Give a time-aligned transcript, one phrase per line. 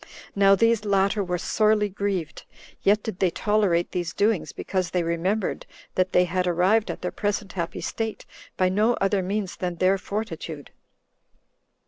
[0.35, 2.45] Now these latter were sorely grieved,
[2.81, 7.11] yet did they tolerate these doings, because they remembered that they had arrived at their
[7.11, 8.25] present happy state
[8.57, 10.71] by no other means than their fortitude.